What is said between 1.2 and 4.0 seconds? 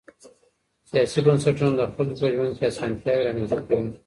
بنسټونه د خلګو په ژوند کي اسانتياوې رامنځته کوي.